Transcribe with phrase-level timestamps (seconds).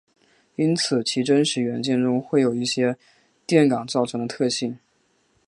[0.55, 2.97] 因此其真实元件中会有一些
[3.45, 4.79] 电感造成的特性。